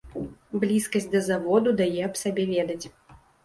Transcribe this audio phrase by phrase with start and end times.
[0.63, 2.83] Блізкасць да заводу дае аб сабе ведаць.